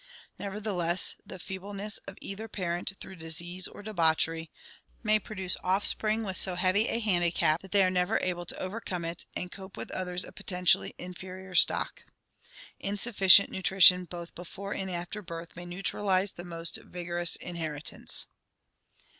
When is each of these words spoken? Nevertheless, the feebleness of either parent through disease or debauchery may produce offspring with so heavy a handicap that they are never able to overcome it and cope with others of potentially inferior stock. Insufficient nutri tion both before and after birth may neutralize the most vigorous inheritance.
Nevertheless, 0.39 1.15
the 1.27 1.37
feebleness 1.37 1.99
of 2.07 2.17
either 2.21 2.47
parent 2.47 2.93
through 2.99 3.17
disease 3.17 3.67
or 3.67 3.83
debauchery 3.83 4.49
may 5.03 5.19
produce 5.19 5.57
offspring 5.63 6.23
with 6.23 6.37
so 6.37 6.55
heavy 6.55 6.87
a 6.87 6.97
handicap 6.99 7.61
that 7.61 7.71
they 7.71 7.83
are 7.83 7.91
never 7.91 8.17
able 8.23 8.47
to 8.47 8.57
overcome 8.57 9.05
it 9.05 9.25
and 9.35 9.51
cope 9.51 9.77
with 9.77 9.91
others 9.91 10.25
of 10.25 10.33
potentially 10.33 10.95
inferior 10.97 11.53
stock. 11.53 12.01
Insufficient 12.79 13.51
nutri 13.51 13.79
tion 13.79 14.05
both 14.05 14.33
before 14.33 14.73
and 14.73 14.89
after 14.89 15.21
birth 15.21 15.55
may 15.55 15.65
neutralize 15.65 16.33
the 16.33 16.43
most 16.45 16.77
vigorous 16.81 17.35
inheritance. 17.35 18.25